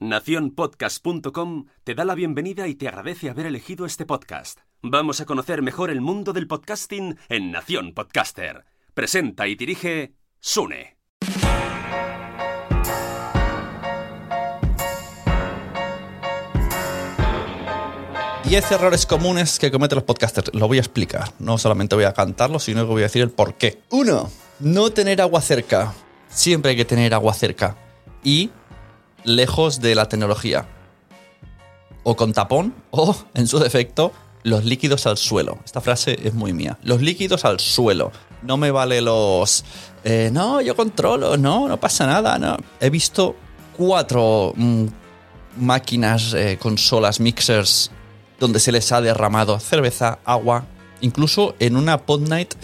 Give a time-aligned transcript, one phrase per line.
[0.00, 4.60] Naciónpodcast.com te da la bienvenida y te agradece haber elegido este podcast.
[4.80, 8.64] Vamos a conocer mejor el mundo del podcasting en Nación Podcaster.
[8.94, 10.96] Presenta y dirige Sune.
[18.44, 20.54] Diez errores comunes que cometen los podcasters.
[20.54, 21.34] Lo voy a explicar.
[21.38, 23.82] No solamente voy a cantarlo, sino que voy a decir el por qué.
[23.90, 25.92] Uno, no tener agua cerca.
[26.30, 27.76] Siempre hay que tener agua cerca.
[28.24, 28.50] Y
[29.24, 30.66] lejos de la tecnología.
[32.02, 35.58] O con tapón, o, en su defecto, los líquidos al suelo.
[35.64, 36.78] Esta frase es muy mía.
[36.82, 38.12] Los líquidos al suelo.
[38.42, 39.64] No me vale los...
[40.04, 42.38] eh, no, yo controlo, no, no pasa nada.
[42.38, 42.56] No.
[42.80, 43.36] He visto
[43.76, 44.86] cuatro mm,
[45.58, 47.90] máquinas, eh, consolas, mixers,
[48.38, 50.64] donde se les ha derramado cerveza, agua.
[51.02, 52.54] Incluso en una pod night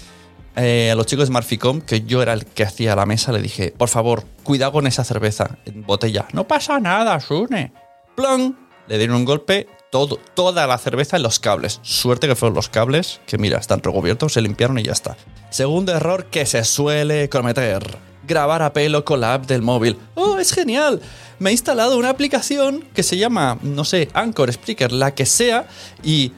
[0.57, 3.43] eh, a los chicos de Marficom, que yo era el que hacía la mesa, le
[3.43, 6.27] dije, por favor, cuidado con esa cerveza en botella.
[6.33, 7.73] No pasa nada, Sune.
[8.15, 8.57] Plon.
[8.89, 11.81] Le dieron un golpe, todo, toda la cerveza en los cables.
[11.83, 15.17] Suerte que fueron los cables, que mira, están recubiertos, se limpiaron y ya está.
[15.51, 17.99] Segundo error que se suele cometer.
[18.27, 19.99] Grabar a pelo con la app del móvil.
[20.15, 21.01] ¡Oh, es genial!
[21.39, 25.67] Me he instalado una aplicación que se llama, no sé, Anchor, Spreaker, la que sea,
[26.03, 26.33] y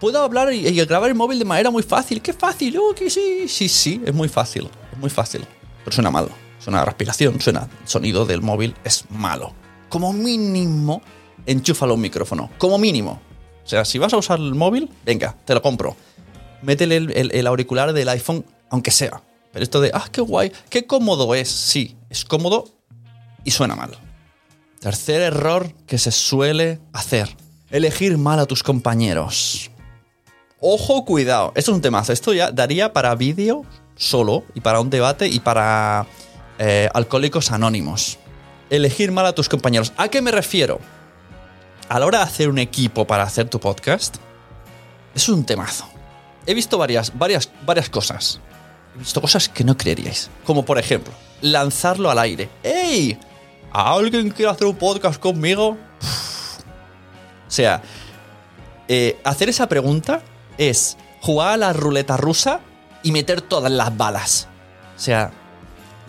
[0.00, 2.20] puedo hablar y, grabar el móvil de manera muy fácil.
[2.22, 2.76] ¡Qué fácil!
[2.78, 3.46] ¡Oh, que sí!
[3.48, 4.68] Sí, sí, es muy fácil.
[4.92, 5.46] Es muy fácil.
[5.84, 6.30] Pero suena malo.
[6.58, 9.52] Suena respiración, suena sonido del móvil, es malo.
[9.90, 11.02] Como mínimo,
[11.44, 12.50] enchúfalo un micrófono.
[12.58, 13.20] Como mínimo.
[13.64, 15.94] O sea, si vas a usar el móvil, venga, te lo compro.
[16.62, 19.22] Métele el, el- el auricular del iPhone, aunque sea.
[19.52, 21.48] Pero esto de, ah, qué guay, qué cómodo es.
[21.48, 22.64] Sí, es cómodo
[23.44, 23.90] y suena mal.
[24.80, 27.36] Tercer error que se suele hacer.
[27.74, 29.68] Elegir mal a tus compañeros.
[30.60, 31.50] Ojo, cuidado.
[31.56, 32.12] Esto es un temazo.
[32.12, 33.64] Esto ya daría para vídeo
[33.96, 36.06] solo y para un debate y para
[36.60, 38.20] eh, alcohólicos anónimos.
[38.70, 39.92] Elegir mal a tus compañeros.
[39.96, 40.78] ¿A qué me refiero?
[41.88, 44.18] A la hora de hacer un equipo para hacer tu podcast,
[45.12, 45.88] es un temazo.
[46.46, 48.38] He visto varias, varias, varias cosas.
[48.94, 50.30] He visto cosas que no creeríais.
[50.44, 52.48] Como por ejemplo, lanzarlo al aire.
[52.62, 53.18] ¡Ey!
[53.72, 55.76] ¿Alguien quiere hacer un podcast conmigo?
[57.54, 57.82] O sea,
[58.88, 60.22] eh, hacer esa pregunta
[60.58, 62.58] es jugar a la ruleta rusa
[63.04, 64.48] y meter todas las balas.
[64.96, 65.30] O sea,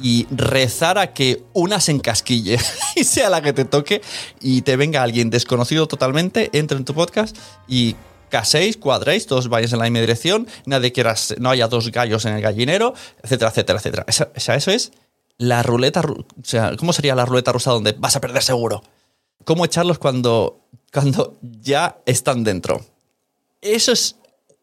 [0.01, 2.57] y rezar a que una se encasquille
[2.95, 4.01] y sea la que te toque
[4.41, 7.95] y te venga alguien desconocido totalmente, entre en tu podcast y
[8.29, 12.33] caséis, cuadréis, todos vayáis en la misma dirección, nadie quiera, no haya dos gallos en
[12.33, 14.05] el gallinero, etcétera, etcétera, etcétera.
[14.35, 14.91] O sea, eso es
[15.37, 18.81] la ruleta, ru- o sea, ¿cómo sería la ruleta rusa donde vas a perder seguro?
[19.43, 20.59] ¿Cómo echarlos cuando,
[20.95, 22.85] cuando ya están dentro?
[23.59, 24.15] Eso es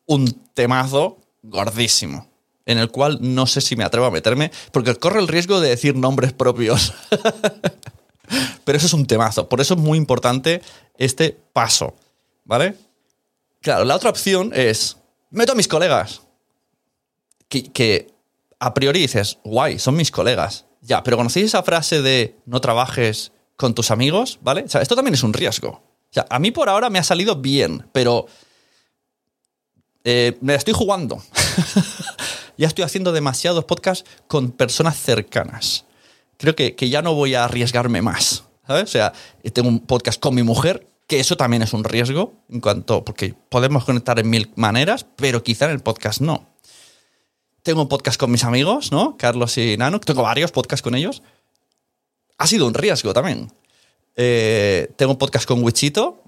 [0.07, 2.27] un temazo gordísimo,
[2.65, 5.69] en el cual no sé si me atrevo a meterme, porque corre el riesgo de
[5.69, 6.95] decir nombres propios.
[8.65, 10.63] Pero eso es un temazo, por eso es muy importante
[10.97, 11.95] este paso,
[12.47, 12.77] ¿vale?
[13.61, 14.97] Claro, la otra opción es,
[15.29, 16.23] meto a mis colegas,
[17.51, 18.11] que, que
[18.59, 20.65] a priori dices, guay, son mis colegas.
[20.81, 24.39] Ya, pero ¿conocéis esa frase de no trabajes con tus amigos?
[24.41, 24.63] ¿Vale?
[24.63, 25.92] O sea, esto también es un riesgo.
[26.29, 28.27] A mí por ahora me ha salido bien, pero
[30.05, 31.23] eh, me la estoy jugando.
[32.57, 35.85] ya estoy haciendo demasiados podcasts con personas cercanas.
[36.37, 38.45] Creo que, que ya no voy a arriesgarme más.
[38.69, 39.13] O sea,
[39.53, 43.35] tengo un podcast con mi mujer, que eso también es un riesgo, en cuanto, porque
[43.49, 46.47] podemos conectar en mil maneras, pero quizá en el podcast no.
[47.63, 49.17] Tengo un podcast con mis amigos, ¿no?
[49.17, 50.01] Carlos y Nano.
[50.01, 51.23] Tengo varios podcasts con ellos.
[52.39, 53.53] Ha sido un riesgo también.
[54.17, 56.23] Eh, tengo un podcast con Wichito.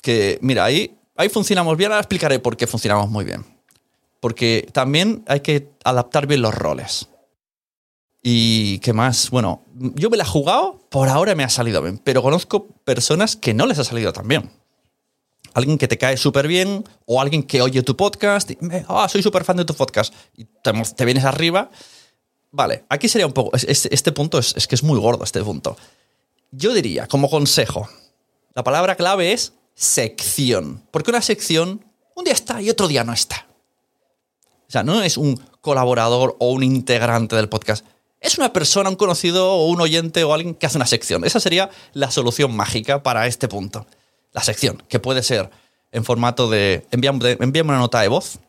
[0.00, 1.90] Que, mira, ahí, ahí funcionamos bien.
[1.92, 3.44] Ahora explicaré por qué funcionamos muy bien.
[4.20, 7.08] Porque también hay que adaptar bien los roles.
[8.22, 11.98] Y qué más, bueno, yo me la he jugado, por ahora me ha salido bien,
[11.98, 14.48] pero conozco personas que no les ha salido tan bien.
[15.54, 19.24] Alguien que te cae súper bien o alguien que oye tu podcast y ah, soy
[19.24, 21.68] súper fan de tu podcast y te, te vienes arriba.
[22.52, 25.24] Vale, aquí sería un poco, es- es- este punto es, es que es muy gordo
[25.24, 25.76] este punto.
[26.54, 27.88] Yo diría, como consejo,
[28.54, 30.86] la palabra clave es sección.
[30.90, 31.82] Porque una sección
[32.14, 33.46] un día está y otro día no está.
[34.68, 37.86] O sea, no es un colaborador o un integrante del podcast.
[38.20, 41.24] Es una persona, un conocido o un oyente o alguien que hace una sección.
[41.24, 43.86] Esa sería la solución mágica para este punto.
[44.32, 45.50] La sección, que puede ser
[45.90, 48.40] en formato de envíame, una nota de voz,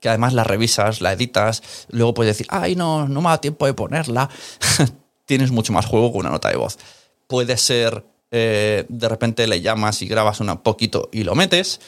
[0.00, 3.66] que además la revisas, la editas, luego puedes decir, ay, no, no me da tiempo
[3.66, 4.28] de ponerla.
[5.26, 6.78] Tienes mucho más juego con una nota de voz.
[7.32, 11.80] Puede ser, eh, de repente le llamas y grabas un poquito y lo metes.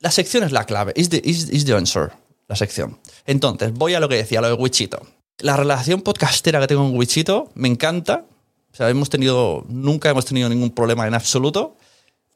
[0.00, 2.10] La sección es la clave, is the, is, answer,
[2.48, 2.98] la sección.
[3.24, 5.00] Entonces, voy a lo que decía, lo de Wichito.
[5.38, 8.24] La relación podcastera que tengo con Wichito me encanta.
[8.72, 11.76] O sea, hemos tenido, nunca hemos tenido ningún problema en absoluto.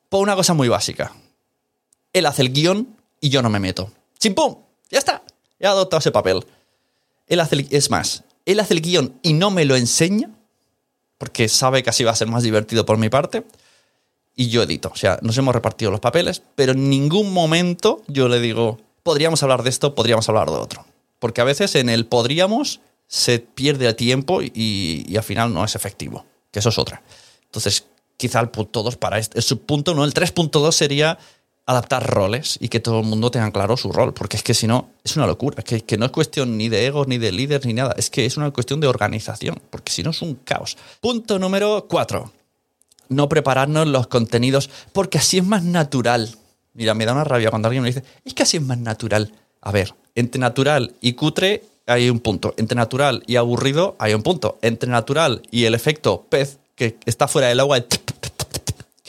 [0.08, 1.12] Por una cosa muy básica
[2.16, 3.92] él hace el guion y yo no me meto.
[4.18, 4.56] ¡Chimpum!
[4.90, 5.22] Ya está.
[5.58, 6.44] He adoptado ese papel.
[7.26, 10.30] Él hace es más, él hace el guion y no me lo enseña,
[11.18, 13.44] porque sabe que así va a ser más divertido por mi parte,
[14.34, 14.90] y yo edito.
[14.92, 19.42] O sea, nos hemos repartido los papeles, pero en ningún momento yo le digo, podríamos
[19.42, 20.84] hablar de esto, podríamos hablar de otro.
[21.18, 24.52] Porque a veces en el podríamos se pierde el tiempo y,
[25.08, 27.02] y al final no es efectivo, que eso es otra.
[27.44, 27.86] Entonces,
[28.16, 30.04] quizá el punto 2 para este, el subpunto, ¿no?
[30.04, 31.18] El 3.2 sería
[31.66, 34.68] adaptar roles y que todo el mundo tenga claro su rol, porque es que si
[34.68, 37.66] no, es una locura, que, que no es cuestión ni de egos, ni de líderes,
[37.66, 40.78] ni nada, es que es una cuestión de organización, porque si no es un caos.
[41.00, 42.32] Punto número cuatro,
[43.08, 46.36] no prepararnos los contenidos, porque así es más natural.
[46.72, 49.32] Mira, me da una rabia cuando alguien me dice, es que así es más natural.
[49.60, 54.22] A ver, entre natural y cutre hay un punto, entre natural y aburrido hay un
[54.22, 57.78] punto, entre natural y el efecto pez que está fuera del agua,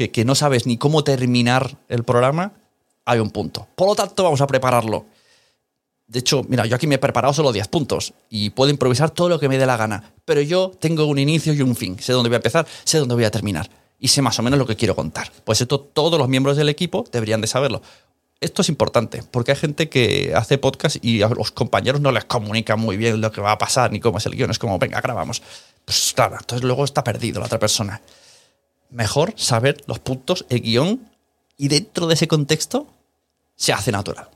[0.06, 2.54] que, no sabes ni cómo terminar el programa,
[3.06, 3.68] hay un punto.
[3.76, 5.06] Por lo tanto, vamos a prepararlo.
[6.06, 9.28] De hecho, mira, yo aquí me he preparado solo 10 puntos y puedo improvisar todo
[9.28, 12.00] lo que me dé la gana, pero yo tengo un inicio y un fin.
[12.00, 14.60] Sé dónde voy a empezar, sé dónde voy a terminar y sé más o menos
[14.60, 15.32] lo que quiero contar.
[15.44, 17.82] Pues esto todos los miembros del equipo deberían de saberlo.
[18.40, 22.24] Esto es importante porque hay gente que hace podcast y a los compañeros no les
[22.26, 24.52] comunica muy bien lo que va a pasar ni cómo es el guion.
[24.52, 25.42] Es como, venga, grabamos.
[25.84, 28.00] Pues claro, entonces luego está perdido la otra persona
[28.89, 31.10] mejor saber los puntos, el guion,
[31.57, 32.88] y dentro de ese contexto
[33.56, 34.30] se hace natural.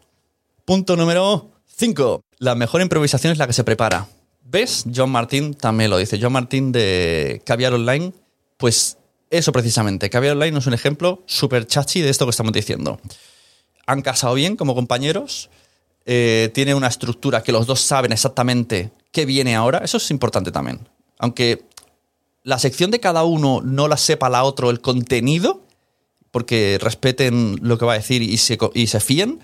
[0.65, 2.23] Punto número 5.
[2.39, 4.07] La mejor improvisación es la que se prepara.
[4.43, 4.85] ¿Ves?
[4.93, 6.19] John Martin también lo dice.
[6.21, 8.11] John Martin de Caviar Online,
[8.57, 8.97] pues
[9.29, 10.09] eso precisamente.
[10.09, 12.99] Caviar Online es un ejemplo súper chachi de esto que estamos diciendo.
[13.85, 15.49] Han casado bien como compañeros,
[16.05, 19.79] eh, tiene una estructura que los dos saben exactamente qué viene ahora.
[19.79, 20.87] Eso es importante también.
[21.17, 21.63] Aunque
[22.43, 25.61] la sección de cada uno no la sepa la otro el contenido,
[26.31, 29.39] porque respeten lo que va a decir y se, y se fíen,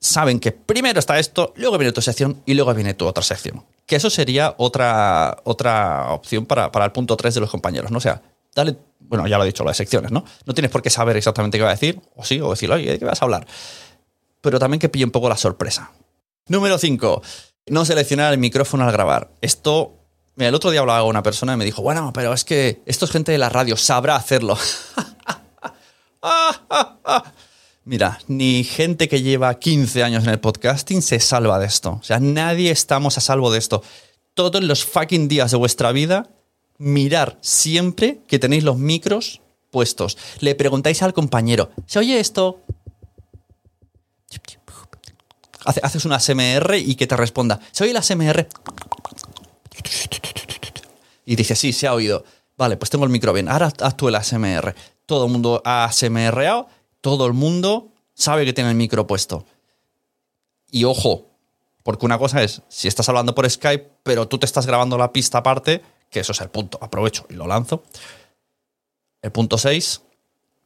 [0.00, 3.64] saben que primero está esto, luego viene tu sección y luego viene tu otra sección.
[3.86, 7.98] Que eso sería otra, otra opción para, el punto 3 de los compañeros, ¿no?
[7.98, 8.22] O sea,
[8.54, 10.24] dale, bueno, ya lo he dicho, las secciones, ¿no?
[10.44, 12.92] No tienes por qué saber exactamente qué va a decir, o sí, o decir, oye,
[12.92, 13.46] ¿de qué vas a hablar?
[14.40, 15.92] Pero también que pille un poco la sorpresa.
[16.46, 17.22] Número 5.
[17.68, 19.30] No seleccionar el micrófono al grabar.
[19.42, 19.97] Esto
[20.38, 22.80] Mira, el otro día hablaba con una persona y me dijo, bueno, pero es que
[22.86, 24.56] esto es gente de la radio, sabrá hacerlo.
[27.84, 31.98] Mira, ni gente que lleva 15 años en el podcasting se salva de esto.
[32.00, 33.82] O sea, nadie estamos a salvo de esto.
[34.34, 36.30] Todos los fucking días de vuestra vida,
[36.78, 39.40] mirar siempre que tenéis los micros
[39.72, 40.16] puestos.
[40.38, 42.62] Le preguntáis al compañero, ¿se oye esto?
[45.64, 48.46] Haces una SMR y que te responda, ¿se oye la SMR?
[51.24, 52.24] Y dice, sí, se ha oído.
[52.56, 53.48] Vale, pues tengo el micro bien.
[53.48, 54.74] Ahora haz tú el ASMR.
[55.06, 56.68] Todo el mundo ha ASMRado,
[57.00, 59.46] todo el mundo sabe que tiene el micro puesto.
[60.70, 61.26] Y ojo,
[61.82, 65.12] porque una cosa es, si estás hablando por Skype, pero tú te estás grabando la
[65.12, 67.84] pista aparte, que eso es el punto, aprovecho y lo lanzo.
[69.22, 70.02] El punto 6,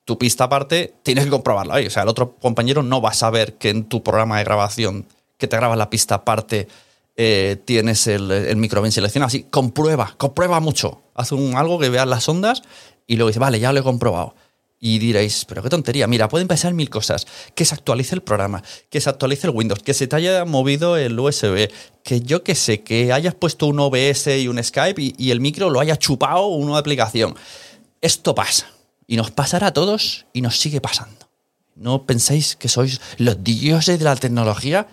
[0.04, 1.74] tu pista aparte, tienes que comprobarla.
[1.86, 5.06] O sea, el otro compañero no va a saber que en tu programa de grabación
[5.38, 6.68] que te grabas la pista aparte
[7.16, 9.28] eh, tienes el, micro bien seleccionado.
[9.28, 11.02] Así, comprueba, comprueba mucho.
[11.14, 12.62] Haz un, algo que veas las ondas
[13.06, 14.34] y luego dices, vale, ya lo he comprobado.
[14.80, 17.26] Y diréis, pero qué tontería, mira, pueden pasar mil cosas.
[17.54, 20.96] Que se actualice el programa, que se actualice el Windows, que se te haya movido
[20.96, 21.70] el USB,
[22.02, 25.40] que yo que sé, que hayas puesto un OBS y un Skype y, y el
[25.40, 27.36] micro lo haya chupado una aplicación.
[28.00, 28.66] Esto pasa.
[29.06, 31.28] Y nos pasará a todos y nos sigue pasando.
[31.74, 34.88] ¿No pensáis que sois los dioses de la tecnología?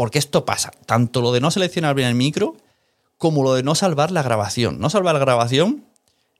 [0.00, 2.56] Porque esto pasa, tanto lo de no seleccionar bien el micro
[3.18, 4.80] como lo de no salvar la grabación.
[4.80, 5.84] No salvar la grabación,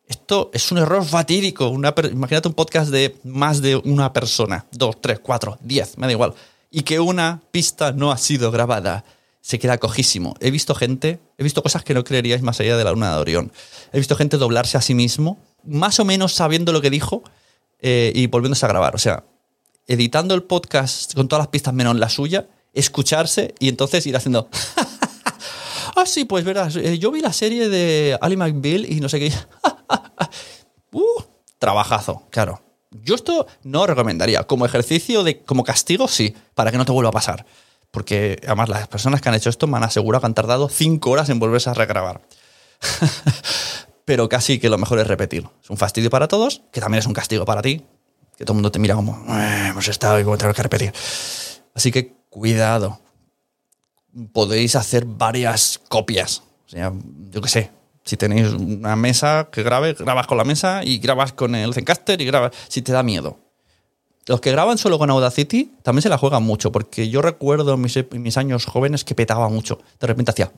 [0.06, 1.68] esto es un error fatídico.
[1.68, 6.32] imagínate un podcast de más de una persona, dos, tres, cuatro, diez, me da igual.
[6.70, 9.04] Y que una pista no ha sido grabada.
[9.42, 10.36] Se queda cojísimo.
[10.40, 13.20] He visto gente, he visto cosas que no creeríais más allá de la luna de
[13.20, 13.52] Orión.
[13.92, 17.22] He visto gente doblarse a sí mismo, más o menos sabiendo lo que dijo
[17.80, 18.94] eh, y volviéndose a grabar.
[18.94, 19.24] O sea,
[19.86, 24.48] editando el podcast con todas las pistas menos la suya, escucharse y entonces ir haciendo...
[25.96, 29.18] Ah, sí, pues verás, eh, yo vi la serie de Ali McBeal y no sé
[29.18, 29.32] qué.
[30.92, 31.22] uh,
[31.58, 32.62] trabajazo, claro.
[32.90, 34.44] Yo esto no recomendaría.
[34.44, 37.44] Como ejercicio, de, como castigo, sí, para que no te vuelva a pasar.
[37.90, 41.10] Porque además las personas que han hecho esto me han asegurado que han tardado cinco
[41.10, 42.22] horas en volverse a regrabar.
[44.04, 45.48] Pero casi que lo mejor es repetir.
[45.62, 47.84] Es un fastidio para todos, que también es un castigo para ti.
[48.36, 50.92] Que todo el mundo te mira como, "Eh, hemos estado y como tengo que repetir.
[51.74, 52.98] Así que cuidado.
[54.32, 56.42] Podéis hacer varias copias.
[56.66, 56.92] O sea,
[57.30, 57.70] yo qué sé.
[58.04, 62.20] Si tenéis una mesa que grabe, grabas con la mesa y grabas con el Zencaster
[62.20, 62.52] y grabas.
[62.68, 63.38] Si te da miedo.
[64.26, 68.22] Los que graban solo con Audacity también se la juegan mucho, porque yo recuerdo en
[68.22, 69.80] mis, años jóvenes que petaba mucho.
[69.98, 70.52] De repente hacía.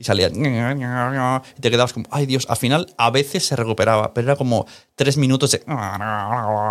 [0.00, 0.28] Y salía.
[0.28, 2.06] Y te quedabas como.
[2.10, 2.46] Ay Dios.
[2.48, 5.62] Al final, a veces se recuperaba, pero era como tres minutos de,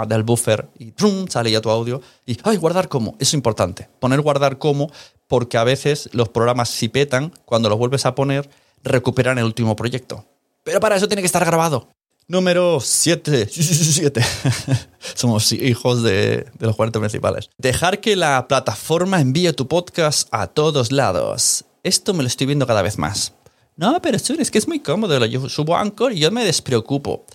[0.08, 1.28] del buffer y ¡trum!
[1.28, 2.02] salía tu audio.
[2.26, 2.40] Y.
[2.44, 3.12] ¡Ay, guardar como!
[3.20, 3.88] Eso es importante.
[4.00, 4.92] Poner guardar como,
[5.28, 8.50] porque a veces los programas, si petan, cuando los vuelves a poner,
[8.84, 10.26] recuperan el último proyecto.
[10.64, 11.88] Pero para eso tiene que estar grabado.
[12.28, 13.48] Número 7.
[15.14, 17.52] Somos hijos de, de los 40 principales.
[17.60, 21.66] Dejar que la plataforma envíe tu podcast a todos lados.
[21.84, 23.34] Esto me lo estoy viendo cada vez más.
[23.76, 25.26] No, pero es que es muy cómodo.
[25.26, 27.26] Yo subo a Anchor y yo me despreocupo.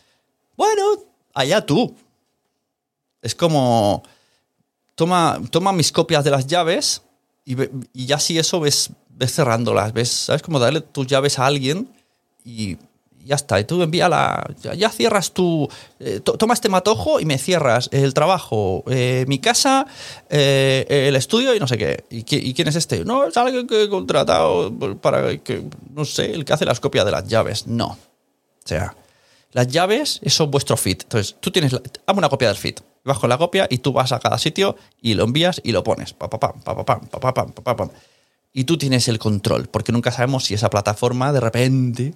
[0.57, 0.83] Bueno,
[1.33, 1.95] allá tú.
[3.23, 4.03] Es como.
[4.95, 7.03] Toma, toma mis copias de las llaves
[7.45, 7.71] y, ve-
[8.07, 9.93] ya si eso ves, ves cerrándolas.
[9.93, 10.43] Ves, ¿Sabes?
[10.43, 11.89] Como darle tus llaves a alguien
[12.45, 12.77] y
[13.25, 13.59] ya está.
[13.61, 14.45] Y tú envíala.
[14.63, 15.69] Ya, ya cierras tu.
[16.01, 19.87] eh, to- toma este matojo y me cierras el trabajo, eh, mi casa,
[20.31, 22.05] eh, el estudio y no sé qué.
[22.11, 23.05] ¿Y, qui- y quién es este?
[23.05, 25.63] No, es alguien que he contratado para que.
[25.95, 27.67] No sé, el que hace las copias de las llaves.
[27.67, 27.87] No.
[27.87, 27.99] O
[28.67, 28.95] sea,
[29.53, 30.99] las llaves son vuestro feed.
[31.03, 31.73] Entonces, tú tienes.
[31.73, 32.77] La, hazme una copia del feed.
[33.05, 35.85] Vas con la copia y tú vas a cada sitio y lo envías y lo
[35.85, 36.15] pones.
[36.15, 37.91] Pa, pa, pam, pa, pa, pam, pa, pa, pam, pa, pa, pam.
[38.57, 42.15] Y tú tienes el control, porque nunca sabemos si esa plataforma de repente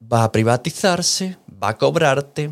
[0.00, 2.50] va a privatizarse, va a cobrarte,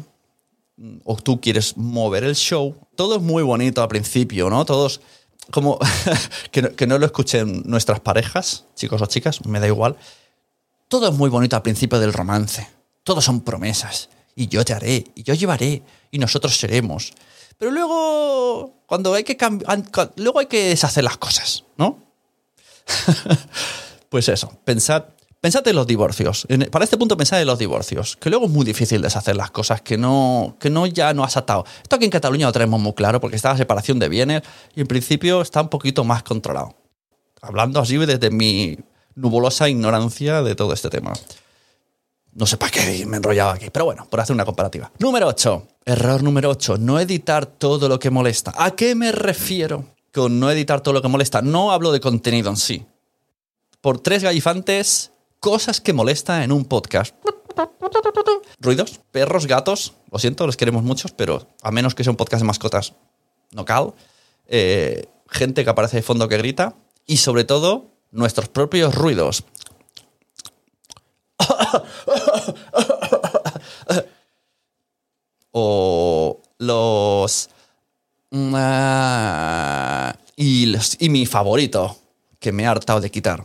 [1.04, 2.76] o tú quieres mover el show.
[2.94, 4.64] Todo es muy bonito al principio, ¿no?
[4.64, 5.00] Todos,
[5.50, 5.78] como
[6.52, 9.96] que, no, que no lo escuchen nuestras parejas, chicos o chicas, me da igual.
[10.88, 12.68] Todo es muy bonito al principio del romance.
[13.02, 14.08] Todos son promesas.
[14.34, 17.12] Y yo te haré, y yo llevaré, y nosotros seremos.
[17.58, 19.82] Pero luego, cuando hay que cambiar,
[20.16, 21.98] luego hay que deshacer las cosas, ¿no?
[24.08, 25.04] pues eso, pensad,
[25.40, 26.46] pensad en los divorcios.
[26.70, 29.80] Para este punto pensad en los divorcios, que luego es muy difícil deshacer las cosas
[29.82, 31.64] que no, que no ya no has atado.
[31.82, 34.42] Esto aquí en Cataluña lo tenemos muy claro porque está la separación de bienes
[34.74, 36.74] y en principio está un poquito más controlado.
[37.40, 38.78] Hablando así desde mi
[39.14, 41.12] nubulosa ignorancia de todo este tema.
[42.32, 44.92] No sé para qué me he enrollado aquí, pero bueno, por hacer una comparativa.
[44.98, 45.68] Número 8.
[45.84, 46.78] Error número 8.
[46.78, 48.52] No editar todo lo que molesta.
[48.56, 51.42] ¿A qué me refiero con no editar todo lo que molesta?
[51.42, 52.86] No hablo de contenido en sí.
[53.80, 57.14] Por tres gallifantes, cosas que molestan en un podcast.
[58.60, 59.94] Ruidos, perros, gatos.
[60.10, 62.94] Lo siento, los queremos muchos, pero a menos que sea un podcast de mascotas,
[63.52, 63.94] no cal.
[64.46, 66.74] Eh, gente que aparece de fondo que grita.
[67.06, 69.44] Y sobre todo, nuestros propios ruidos.
[75.52, 77.50] o los...
[78.30, 81.96] mm, ah, y, los- y mi favorito,
[82.38, 83.42] que me he hartado de quitar.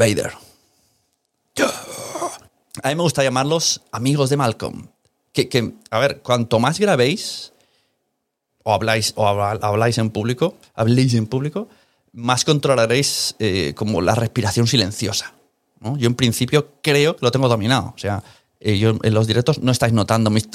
[0.00, 0.32] Vader.
[2.82, 4.88] A mí me gusta llamarlos amigos de Malcolm.
[5.32, 7.52] Que, que, a ver, cuanto más grabéis,
[8.64, 11.68] o habláis, o habláis en público, habléis en público,
[12.12, 15.34] más controlaréis eh, como la respiración silenciosa.
[15.96, 17.92] Yo en principio creo que lo tengo dominado.
[17.94, 18.22] O sea,
[18.58, 20.48] eh, yo en los directos no estáis notando mis...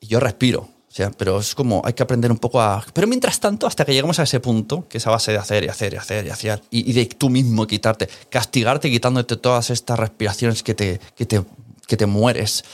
[0.00, 0.68] Yo respiro.
[1.16, 2.84] Pero es como hay que aprender un poco a...
[2.92, 5.68] Pero mientras tanto, hasta que lleguemos a ese punto, que es base de hacer y
[5.68, 9.98] hacer y hacer y hacer, y, y de tú mismo quitarte, castigarte quitándote todas estas
[9.98, 11.42] respiraciones que te, que te,
[11.86, 12.64] que te mueres,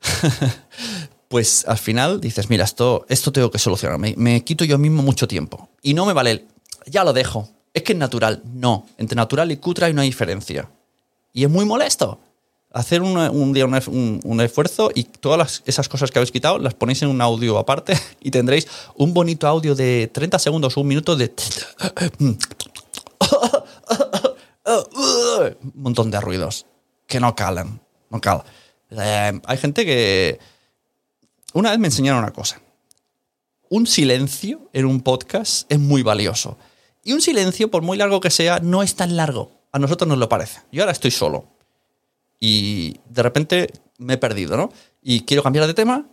[1.28, 3.98] pues al final dices, mira, esto, esto tengo que solucionar.
[3.98, 5.68] Me, me quito yo mismo mucho tiempo.
[5.82, 6.48] Y no me vale, el,
[6.86, 7.48] ya lo dejo.
[7.74, 8.42] Es que es natural.
[8.44, 10.70] No, entre natural y cutre hay una diferencia.
[11.32, 12.18] Y es muy molesto.
[12.78, 17.08] Hacer un, día un, esfuerzo y todas esas cosas que habéis quitado las ponéis en
[17.08, 21.34] un audio aparte y tendréis un bonito audio de 30 segundos o un minuto de...
[24.64, 26.66] un montón de ruidos
[27.08, 27.80] que no calan.
[28.10, 28.20] No.
[28.92, 30.38] Eh, hay gente que...
[31.54, 32.60] Una vez me enseñaron una cosa.
[33.70, 36.56] Un silencio en un podcast es muy valioso.
[37.02, 39.50] Y un silencio, por muy largo que sea, no es tan largo.
[39.72, 40.60] A nosotros nos lo parece.
[40.70, 41.57] Yo ahora estoy solo.
[42.40, 44.70] Y de repente me he perdido, ¿no?
[45.02, 46.06] Y quiero cambiar de tema.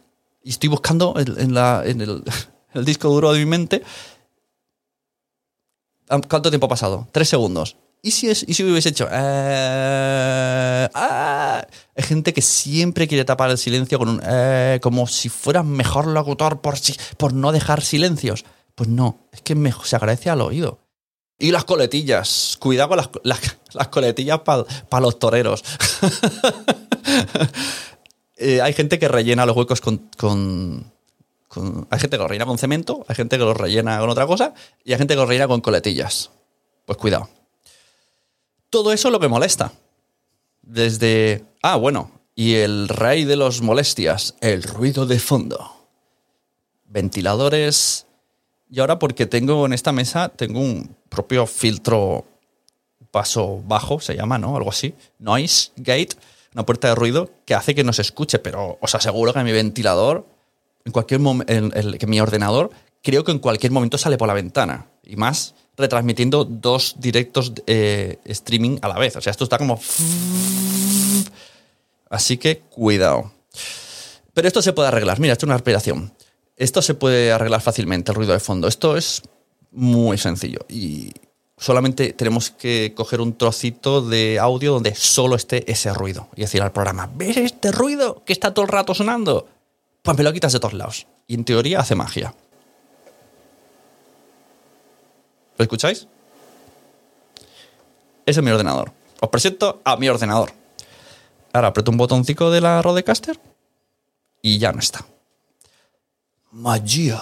[0.44, 2.02] Y estoy buscando en, la- en
[2.74, 3.84] el, disco duro de mi mente
[6.08, 7.08] ¿Cuánto tiempo ha pasado?
[7.12, 7.78] Tres segundos.
[8.04, 9.08] ¿Y si, es, y si hubiese hecho...
[9.12, 11.66] eh, ah?
[11.96, 14.22] Hay gente que siempre quiere tapar el silencio con un...
[14.24, 18.46] eh, como si fuera mejor locutor por, si- por no dejar silencios.
[18.76, 20.78] Pues no, es que se agradece al oído.
[21.40, 22.58] Y las coletillas.
[22.60, 23.40] Cuidado con las, las,
[23.76, 25.64] las coletillas para los toreros.
[28.38, 30.92] Eh, hay gente que rellena los huecos con, con-
[31.90, 34.54] Hay gente que los rellena con cemento, hay gente que los rellena con otra cosa
[34.84, 36.32] y hay gente que los rellena con coletillas.
[36.86, 37.30] Pues cuidado.
[38.70, 39.72] Todo eso es lo que molesta.
[40.62, 41.46] Desde...
[41.62, 42.12] Ah, bueno.
[42.36, 45.72] Y el rey de los molestias, el ruido de fondo.
[46.88, 48.06] Ventiladores.
[48.70, 52.26] Y ahora porque tengo en esta mesa, tengo un propio filtro
[53.16, 54.58] paso bajo, se llama, ¿no?
[54.58, 54.94] Algo así.
[55.20, 56.10] Noise gate,
[56.54, 59.54] una puerta de ruido que hace que no se escuche, pero os aseguro que mi
[59.54, 60.26] ventilador,
[60.84, 61.54] en cualquier momento,
[61.98, 64.88] que mi ordenador, creo que en cualquier momento sale por la ventana.
[65.02, 69.16] Y más retransmitiendo dos directos eh, streaming a la vez.
[69.16, 69.80] O sea, esto está como...
[72.10, 73.32] Así que cuidado.
[74.34, 75.22] Pero esto se puede arreglar.
[75.22, 76.14] Mira, esto es una respiración.
[76.58, 78.68] Esto se puede arreglar fácilmente, el ruido de fondo.
[78.68, 79.22] Esto es
[79.72, 80.66] muy sencillo.
[80.68, 81.14] Y
[81.58, 86.28] solamente tenemos que coger un trocito de audio donde solo esté ese ruido.
[86.36, 89.48] Y decir al programa, ¿ves este ruido que está todo el rato sonando?
[90.02, 91.08] Pues me lo quitas de todos lados.
[91.28, 92.34] Y en teoría hace magia.
[95.58, 96.08] ¿Lo escucháis?
[98.26, 98.92] Ese es mi ordenador.
[99.22, 100.52] Os presento a mi ordenador.
[101.54, 103.40] Ahora aprieto un botoncito de la Rodecaster
[104.42, 105.06] y ya no está.
[106.52, 107.22] Magia.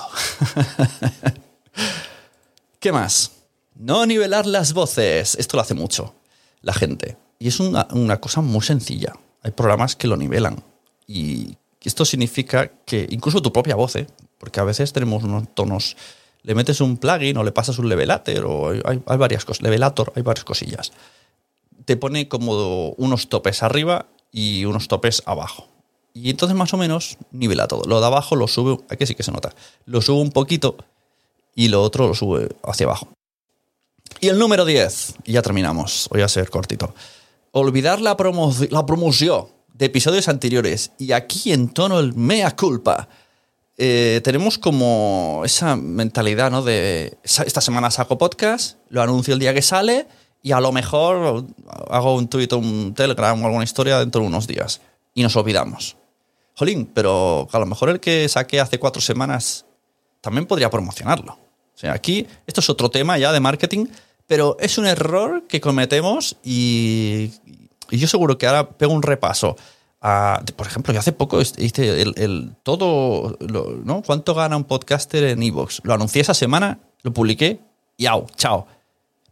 [2.80, 3.43] ¿Qué más?
[3.76, 5.36] No nivelar las voces.
[5.36, 6.16] Esto lo hace mucho
[6.64, 7.18] la gente.
[7.38, 7.86] Y es una,
[8.20, 9.14] cosa muy sencilla.
[9.44, 10.64] Hay programas que lo nivelan.
[11.06, 14.08] Y esto significa que incluso tu propia voz, ¿eh?
[14.40, 15.96] porque a veces tenemos unos tonos.
[16.42, 19.62] Le metes un plugin o le pasas un levelator o hay varias cosas.
[19.62, 20.92] Levelator, hay varias cosillas.
[21.86, 25.68] Te pone como unos topes arriba y unos topes abajo.
[26.14, 27.84] Y entonces más o menos nivela todo.
[27.86, 29.54] Lo de abajo lo sube, aquí sí que se nota.
[29.86, 30.78] Lo sube un poquito
[31.56, 33.10] y lo otro lo sube hacia abajo.
[34.20, 36.94] Y el número 10, y ya terminamos, voy a ser cortito.
[37.52, 40.92] Olvidar la, promo la promoción de episodios anteriores.
[40.98, 43.08] Y aquí en tono el mea culpa.
[43.78, 46.62] Eh, tenemos como esa mentalidad, ¿no?
[46.62, 50.08] De "Esa- esta semana saco podcast, lo anuncio el día que sale
[50.44, 51.46] y a lo mejor
[51.90, 54.80] hago un tweet o un telegram o alguna historia dentro de unos días.
[55.16, 55.98] Y nos olvidamos.
[56.56, 59.66] Jolín, pero a lo mejor el que saqué hace cuatro semanas
[60.22, 61.40] también podría promocionarlo.
[61.76, 63.88] O sea, aquí esto es otro tema ya de marketing,
[64.28, 67.32] pero es un error que cometemos y,
[67.90, 69.56] y yo seguro que ahora pego un repaso.
[70.02, 73.38] a- por ejemplo, yo hace poco hice el, todo,
[73.86, 74.02] ¿no?
[74.06, 75.82] ¿Cuánto gana un podcaster en Evox?
[75.84, 77.60] Lo anuncié esa semana, lo publiqué
[77.98, 78.68] y au, chao.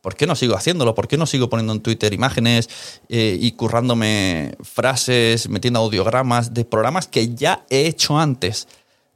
[0.02, 0.96] ¿Por qué no sigo haciéndolo?
[0.96, 2.70] ¿Por qué no sigo poniendo en Twitter imágenes
[3.10, 8.68] eh, y currándome frases, metiendo audiogramas de programas que ya he hecho antes?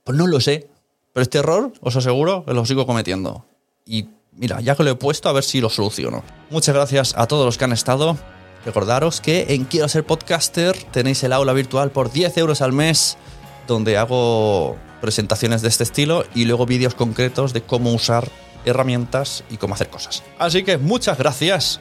[0.04, 0.68] Pues no lo sé.
[1.16, 3.46] Pero este error, os aseguro, lo sigo cometiendo.
[3.86, 6.26] Y mira, ya que lo he puesto, a ver si lo soluciono.
[6.50, 8.18] Muchas gracias a todos los que han estado.
[8.66, 13.18] Recordaros que en Quiero ser podcaster tenéis el aula virtual por 10 euros al mes,
[13.66, 18.30] donde hago presentaciones de este estilo y luego vídeos concretos de cómo usar
[18.66, 20.22] herramientas y cómo hacer cosas.
[20.38, 21.80] Así que muchas gracias.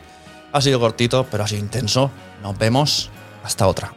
[0.53, 2.09] Ha sido cortito, pero ha sido intenso.
[2.41, 3.11] Nos vemos.
[3.43, 3.97] Hasta otra.